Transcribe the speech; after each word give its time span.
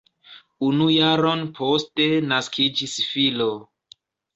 Unu 0.69 0.87
jaron 0.93 1.45
poste 1.61 2.11
naskiĝis 2.33 3.01
filo. 3.15 3.51